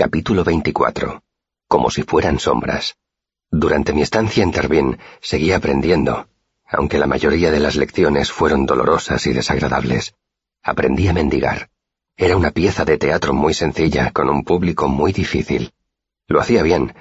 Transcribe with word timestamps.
Capítulo 0.00 0.44
24. 0.44 1.24
Como 1.66 1.90
si 1.90 2.04
fueran 2.04 2.38
sombras. 2.38 2.94
Durante 3.50 3.92
mi 3.92 4.02
estancia 4.02 4.44
en 4.44 4.52
Tarbín 4.52 4.96
seguía 5.20 5.56
aprendiendo, 5.56 6.28
aunque 6.68 6.98
la 6.98 7.08
mayoría 7.08 7.50
de 7.50 7.58
las 7.58 7.74
lecciones 7.74 8.30
fueron 8.30 8.64
dolorosas 8.64 9.26
y 9.26 9.32
desagradables. 9.32 10.14
Aprendí 10.62 11.08
a 11.08 11.12
mendigar. 11.12 11.70
Era 12.16 12.36
una 12.36 12.52
pieza 12.52 12.84
de 12.84 12.96
teatro 12.96 13.34
muy 13.34 13.54
sencilla, 13.54 14.12
con 14.12 14.30
un 14.30 14.44
público 14.44 14.86
muy 14.86 15.12
difícil. 15.12 15.72
Lo 16.28 16.38
hacía 16.38 16.62
bien, 16.62 16.94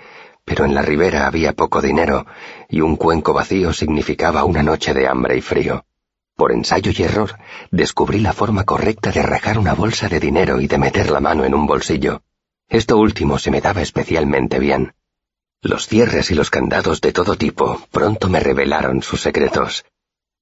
pero 0.43 0.65
en 0.65 0.73
la 0.73 0.81
ribera 0.81 1.27
había 1.27 1.53
poco 1.53 1.83
dinero, 1.83 2.25
y 2.67 2.81
un 2.81 2.95
cuenco 2.95 3.31
vacío 3.31 3.73
significaba 3.73 4.43
una 4.43 4.63
noche 4.63 4.95
de 4.95 5.07
hambre 5.07 5.37
y 5.37 5.41
frío. 5.41 5.85
Por 6.35 6.51
ensayo 6.51 6.91
y 6.97 7.03
error, 7.03 7.37
descubrí 7.69 8.21
la 8.21 8.33
forma 8.33 8.63
correcta 8.63 9.11
de 9.11 9.21
rajar 9.21 9.59
una 9.59 9.75
bolsa 9.75 10.09
de 10.09 10.19
dinero 10.19 10.59
y 10.59 10.65
de 10.65 10.79
meter 10.79 11.11
la 11.11 11.19
mano 11.19 11.45
en 11.45 11.53
un 11.53 11.67
bolsillo. 11.67 12.23
Esto 12.69 12.97
último 12.97 13.39
se 13.39 13.49
me 13.49 13.61
daba 13.61 13.81
especialmente 13.81 14.59
bien. 14.59 14.93
Los 15.61 15.87
cierres 15.87 16.31
y 16.31 16.35
los 16.35 16.49
candados 16.49 16.99
de 16.99 17.13
todo 17.13 17.35
tipo 17.35 17.81
pronto 17.91 18.29
me 18.29 18.41
revelaron 18.41 19.01
sus 19.01 19.21
secretos. 19.21 19.85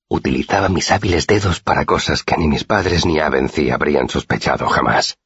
Utilizaba 0.10 0.68
mis 0.68 0.92
hábiles 0.92 1.28
dedos 1.28 1.60
para 1.62 1.86
cosas 1.86 2.24
que 2.24 2.36
ni 2.38 2.48
mis 2.48 2.64
padres 2.64 3.06
ni 3.06 3.20
Avency 3.20 3.70
habrían 3.70 4.10
sospechado 4.10 4.68
jamás. 4.68 5.18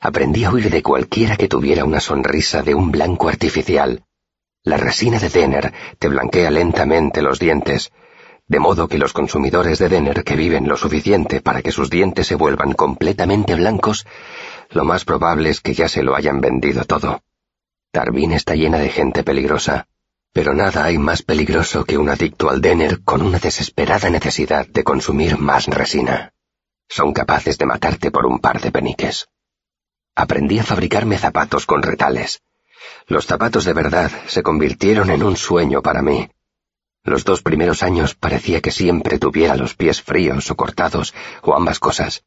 Aprendí 0.00 0.44
a 0.44 0.50
huir 0.50 0.70
de 0.70 0.82
cualquiera 0.82 1.36
que 1.36 1.48
tuviera 1.48 1.84
una 1.84 2.00
sonrisa 2.00 2.62
de 2.62 2.74
un 2.74 2.90
blanco 2.90 3.28
artificial. 3.28 4.04
La 4.64 4.76
resina 4.76 5.18
de 5.18 5.28
Denner 5.28 5.72
te 5.98 6.08
blanquea 6.08 6.50
lentamente 6.50 7.20
los 7.20 7.38
dientes, 7.38 7.92
de 8.48 8.58
modo 8.58 8.88
que 8.88 8.98
los 8.98 9.12
consumidores 9.12 9.78
de 9.78 9.88
Denner 9.88 10.24
que 10.24 10.36
viven 10.36 10.66
lo 10.68 10.76
suficiente 10.76 11.40
para 11.40 11.62
que 11.62 11.72
sus 11.72 11.88
dientes 11.88 12.26
se 12.26 12.34
vuelvan 12.34 12.72
completamente 12.72 13.54
blancos 13.54 14.06
lo 14.74 14.84
más 14.84 15.04
probable 15.04 15.50
es 15.50 15.60
que 15.60 15.74
ya 15.74 15.88
se 15.88 16.02
lo 16.02 16.14
hayan 16.14 16.40
vendido 16.40 16.84
todo. 16.84 17.22
Darwin 17.92 18.32
está 18.32 18.54
llena 18.54 18.78
de 18.78 18.88
gente 18.88 19.22
peligrosa, 19.22 19.86
pero 20.32 20.54
nada 20.54 20.84
hay 20.84 20.96
más 20.96 21.22
peligroso 21.22 21.84
que 21.84 21.98
un 21.98 22.08
adicto 22.08 22.48
al 22.48 22.60
Denner 22.62 23.02
con 23.02 23.20
una 23.20 23.38
desesperada 23.38 24.08
necesidad 24.08 24.66
de 24.66 24.82
consumir 24.82 25.38
más 25.38 25.66
resina. 25.66 26.32
Son 26.88 27.12
capaces 27.12 27.58
de 27.58 27.66
matarte 27.66 28.10
por 28.10 28.26
un 28.26 28.38
par 28.38 28.60
de 28.60 28.70
peniques. 28.70 29.28
Aprendí 30.14 30.58
a 30.58 30.64
fabricarme 30.64 31.18
zapatos 31.18 31.66
con 31.66 31.82
retales. 31.82 32.40
Los 33.06 33.26
zapatos 33.26 33.64
de 33.64 33.72
verdad 33.74 34.10
se 34.26 34.42
convirtieron 34.42 35.10
en 35.10 35.22
un 35.22 35.36
sueño 35.36 35.82
para 35.82 36.02
mí. 36.02 36.30
Los 37.04 37.24
dos 37.24 37.42
primeros 37.42 37.82
años 37.82 38.14
parecía 38.14 38.60
que 38.60 38.70
siempre 38.70 39.18
tuviera 39.18 39.56
los 39.56 39.74
pies 39.74 40.00
fríos 40.02 40.50
o 40.50 40.56
cortados, 40.56 41.14
o 41.42 41.54
ambas 41.54 41.78
cosas. 41.78 42.24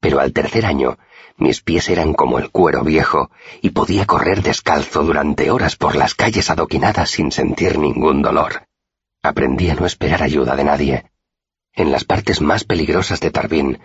Pero 0.00 0.20
al 0.20 0.32
tercer 0.32 0.66
año 0.66 0.98
mis 1.40 1.62
pies 1.62 1.88
eran 1.88 2.12
como 2.12 2.38
el 2.38 2.50
cuero 2.50 2.84
viejo 2.84 3.30
y 3.62 3.70
podía 3.70 4.04
correr 4.06 4.42
descalzo 4.42 5.02
durante 5.02 5.50
horas 5.50 5.74
por 5.74 5.96
las 5.96 6.14
calles 6.14 6.50
adoquinadas 6.50 7.10
sin 7.10 7.32
sentir 7.32 7.78
ningún 7.78 8.20
dolor. 8.20 8.66
Aprendí 9.22 9.70
a 9.70 9.74
no 9.74 9.86
esperar 9.86 10.22
ayuda 10.22 10.54
de 10.54 10.64
nadie. 10.64 11.10
En 11.72 11.92
las 11.92 12.04
partes 12.04 12.42
más 12.42 12.64
peligrosas 12.64 13.20
de 13.20 13.30
Tarbín, 13.30 13.78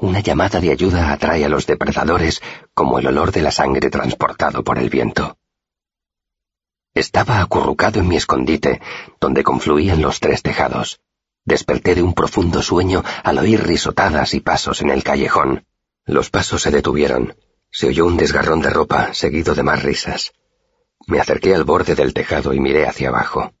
una 0.00 0.20
llamada 0.20 0.58
de 0.58 0.72
ayuda 0.72 1.12
atrae 1.12 1.44
a 1.44 1.48
los 1.48 1.66
depredadores 1.66 2.42
como 2.74 2.98
el 2.98 3.06
olor 3.06 3.30
de 3.30 3.42
la 3.42 3.52
sangre 3.52 3.88
transportado 3.88 4.64
por 4.64 4.78
el 4.78 4.90
viento. 4.90 5.38
Estaba 6.92 7.40
acurrucado 7.40 8.00
en 8.00 8.08
mi 8.08 8.16
escondite, 8.16 8.80
donde 9.20 9.44
confluían 9.44 10.00
los 10.00 10.18
tres 10.18 10.42
tejados. 10.42 11.00
Desperté 11.46 11.94
de 11.94 12.02
un 12.02 12.12
profundo 12.12 12.60
sueño 12.60 13.04
al 13.22 13.38
oír 13.38 13.64
risotadas 13.64 14.34
y 14.34 14.40
pasos 14.40 14.82
en 14.82 14.90
el 14.90 15.04
callejón. 15.04 15.64
Los 16.04 16.28
pasos 16.28 16.62
se 16.62 16.72
detuvieron. 16.72 17.36
Se 17.70 17.86
oyó 17.86 18.04
un 18.04 18.16
desgarrón 18.16 18.60
de 18.60 18.70
ropa, 18.70 19.14
seguido 19.14 19.54
de 19.54 19.62
más 19.62 19.84
risas. 19.84 20.32
Me 21.06 21.20
acerqué 21.20 21.54
al 21.54 21.62
borde 21.62 21.94
del 21.94 22.14
tejado 22.14 22.52
y 22.52 22.58
miré 22.58 22.88
hacia 22.88 23.10
abajo. 23.10 23.52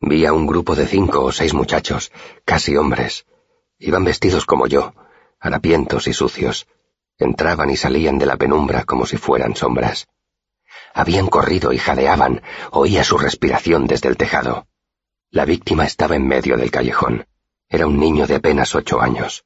Vi 0.00 0.26
a 0.26 0.34
un 0.34 0.46
grupo 0.46 0.76
de 0.76 0.86
cinco 0.86 1.24
o 1.24 1.32
seis 1.32 1.54
muchachos, 1.54 2.12
casi 2.44 2.76
hombres. 2.76 3.24
Iban 3.78 4.04
vestidos 4.04 4.44
como 4.44 4.66
yo, 4.66 4.92
harapientos 5.40 6.06
y 6.08 6.12
sucios. 6.12 6.66
Entraban 7.16 7.70
y 7.70 7.76
salían 7.78 8.18
de 8.18 8.26
la 8.26 8.36
penumbra 8.36 8.84
como 8.84 9.06
si 9.06 9.16
fueran 9.16 9.56
sombras. 9.56 10.08
Habían 10.92 11.28
corrido 11.28 11.72
y 11.72 11.78
jadeaban, 11.78 12.42
oía 12.70 13.02
su 13.02 13.16
respiración 13.16 13.86
desde 13.86 14.10
el 14.10 14.18
tejado. 14.18 14.66
La 15.34 15.44
víctima 15.44 15.84
estaba 15.84 16.14
en 16.14 16.28
medio 16.28 16.56
del 16.56 16.70
callejón. 16.70 17.26
Era 17.68 17.88
un 17.88 17.98
niño 17.98 18.24
de 18.28 18.36
apenas 18.36 18.72
ocho 18.76 19.00
años. 19.00 19.44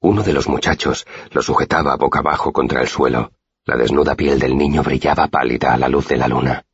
Uno 0.00 0.22
de 0.22 0.32
los 0.32 0.48
muchachos 0.48 1.06
lo 1.32 1.42
sujetaba 1.42 1.96
boca 1.96 2.20
abajo 2.20 2.50
contra 2.50 2.80
el 2.80 2.88
suelo. 2.88 3.32
La 3.66 3.76
desnuda 3.76 4.14
piel 4.14 4.38
del 4.38 4.56
niño 4.56 4.82
brillaba 4.82 5.26
pálida 5.26 5.74
a 5.74 5.76
la 5.76 5.90
luz 5.90 6.08
de 6.08 6.16
la 6.16 6.28
luna. 6.28 6.64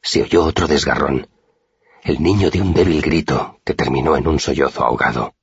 Se 0.00 0.22
oyó 0.22 0.44
otro 0.44 0.66
desgarrón. 0.66 1.28
El 2.02 2.22
niño 2.22 2.48
dio 2.48 2.62
un 2.62 2.72
débil 2.72 3.02
grito 3.02 3.60
que 3.66 3.74
terminó 3.74 4.16
en 4.16 4.26
un 4.28 4.40
sollozo 4.40 4.82
ahogado. 4.82 5.34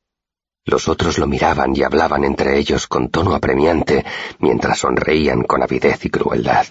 Los 0.65 0.87
otros 0.87 1.19
lo 1.19 1.27
miraban 1.27 1.75
y 1.75 1.83
hablaban 1.83 2.23
entre 2.23 2.57
ellos 2.57 2.87
con 2.87 3.09
tono 3.09 3.35
apremiante 3.35 4.03
mientras 4.39 4.79
sonreían 4.79 5.43
con 5.43 5.61
avidez 5.61 6.03
y 6.05 6.09
crueldad. 6.09 6.65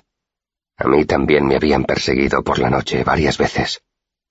A 0.78 0.88
mí 0.88 1.04
también 1.04 1.46
me 1.46 1.54
habían 1.54 1.84
perseguido 1.84 2.42
por 2.42 2.58
la 2.58 2.70
noche 2.70 3.04
varias 3.04 3.38
veces. 3.38 3.84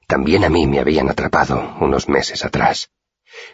También 0.08 0.44
a 0.44 0.50
mí 0.50 0.68
me 0.68 0.80
habían 0.80 1.10
atrapado 1.10 1.76
unos 1.80 2.08
meses 2.08 2.46
atrás. 2.46 2.92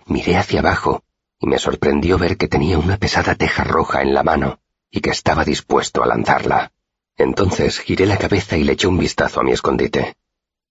Miré 0.06 0.38
hacia 0.38 0.60
abajo 0.60 1.04
y 1.40 1.48
me 1.48 1.58
sorprendió 1.58 2.18
ver 2.18 2.38
que 2.38 2.48
tenía 2.48 2.78
una 2.78 2.98
pesada 2.98 3.36
teja 3.36 3.64
roja 3.64 4.02
en 4.02 4.14
la 4.14 4.24
mano 4.24 4.60
y 4.90 5.02
que 5.02 5.10
estaba 5.10 5.46
dispuesto 5.46 6.04
a 6.04 6.08
lanzarla. 6.08 6.72
Entonces 7.18 7.80
giré 7.80 8.06
la 8.06 8.18
cabeza 8.18 8.58
y 8.58 8.64
le 8.64 8.74
eché 8.74 8.88
un 8.88 8.98
vistazo 8.98 9.40
a 9.40 9.44
mi 9.44 9.52
escondite. 9.52 10.16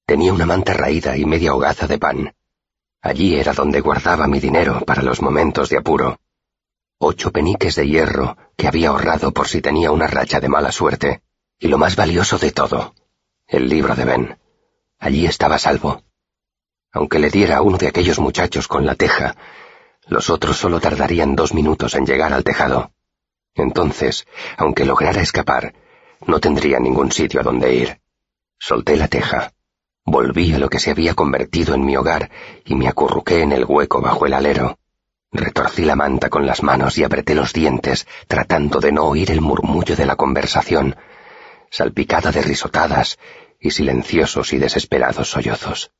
Tenía 0.05 0.33
una 0.33 0.47
manta 0.47 0.75
raída 0.75 1.17
y 1.17 1.25
media 1.25 1.55
hogaza 1.55 1.87
de 1.87 1.99
pan. 1.99 2.35
Allí 3.01 3.37
era 3.37 3.55
donde 3.55 3.81
guardaba 3.81 4.27
mi 4.27 4.41
dinero 4.41 4.81
para 4.85 5.03
los 5.03 5.23
momentos 5.23 5.71
de 5.71 5.79
apuro. 5.79 6.21
Ocho 6.99 7.33
peniques 7.33 7.77
de 7.77 7.89
hierro 7.89 8.37
que 8.57 8.69
había 8.69 8.91
ahorrado 8.91 9.33
por 9.33 9.49
si 9.49 9.62
tenía 9.62 9.91
una 9.91 10.07
racha 10.07 10.39
de 10.41 10.49
mala 10.49 10.71
suerte. 10.71 11.23
Y 11.59 11.69
lo 11.69 11.79
más 11.79 11.97
valioso 11.97 12.39
de 12.39 12.53
todo, 12.53 12.95
el 13.47 13.69
libro 13.69 13.95
de 13.95 14.05
Ben. 14.05 14.40
Allí 15.00 15.25
estaba 15.25 15.59
salvo. 15.59 16.03
Aunque 16.93 17.19
le 17.19 17.31
diera 17.31 17.56
a 17.56 17.62
uno 17.62 17.78
de 17.78 17.88
aquellos 17.88 18.19
muchachos 18.19 18.69
con 18.69 18.84
la 18.84 18.94
teja, 18.94 19.34
los 20.06 20.28
otros 20.28 20.59
solo 20.59 20.78
tardarían 20.78 21.34
dos 21.34 21.55
minutos 21.55 21.94
en 21.94 22.05
llegar 22.05 22.34
al 22.34 22.44
tejado. 22.44 22.93
Entonces, 23.55 24.27
aunque 24.59 24.84
lograra 24.84 25.22
escapar, 25.22 25.72
no 26.27 26.38
tendría 26.38 26.78
ningún 26.78 27.11
sitio 27.12 27.41
a 27.41 27.43
donde 27.43 27.75
ir. 27.75 28.00
Solté 28.59 28.97
la 28.97 29.09
teja. 29.09 29.53
Volví 30.05 30.53
a 30.53 30.59
lo 30.59 30.69
que 30.69 30.78
se 30.78 30.91
había 30.91 31.15
convertido 31.15 31.75
en 31.75 31.87
mi 31.87 31.97
hogar 31.97 32.31
y 32.67 32.75
me 32.75 32.87
acurruqué 32.87 33.41
en 33.41 33.53
el 33.53 33.65
hueco 33.65 34.03
bajo 34.03 34.27
el 34.27 34.34
alero. 34.34 34.78
Retorcí 35.32 35.84
la 35.87 35.97
manta 35.97 36.28
con 36.28 36.44
las 36.44 36.62
manos 36.62 36.99
y 36.99 37.05
apreté 37.05 37.34
los 37.34 37.55
dientes, 37.55 38.06
tratando 38.27 38.81
de 38.81 38.93
no 38.93 39.05
oír 39.05 39.31
el 39.31 39.41
murmullo 39.41 39.97
de 39.97 40.05
la 40.05 40.17
conversación, 40.17 40.97
salpicada 41.71 42.32
de 42.32 42.43
risotadas 42.43 43.17
y 43.60 43.71
silenciosos 43.71 44.53
y 44.53 44.59
desesperados 44.59 45.31
sollozos. 45.31 45.93